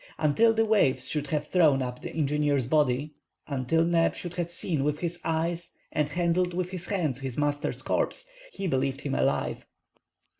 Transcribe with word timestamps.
Until 0.17 0.51
the 0.51 0.65
waves 0.65 1.07
should 1.07 1.27
have 1.27 1.45
thrown 1.45 1.83
up 1.83 2.01
the 2.01 2.09
engineer's 2.09 2.65
body—until 2.65 3.83
Neb 3.83 4.15
should 4.15 4.33
have 4.33 4.49
seen 4.49 4.83
with 4.83 4.97
his 4.97 5.19
eyes 5.23 5.75
and 5.91 6.09
handled 6.09 6.55
with 6.55 6.71
his 6.71 6.87
hands 6.87 7.19
his 7.19 7.37
master's 7.37 7.83
corpse, 7.83 8.27
he 8.51 8.65
believed 8.65 9.01
him 9.01 9.13
alive. 9.13 9.67